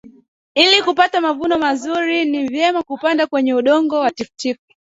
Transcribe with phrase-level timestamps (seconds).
[0.55, 4.61] ili kupata mavuno mazuri ni vyema kupanda kwenye udongo wa tifutifu